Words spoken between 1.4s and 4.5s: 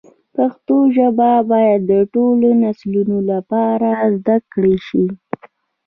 باید د ټولو نسلونو لپاره زده